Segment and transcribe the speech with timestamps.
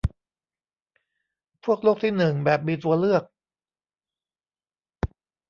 [1.63, 3.23] พวกโลกที่หนึ่งแบบมีตัวเลือก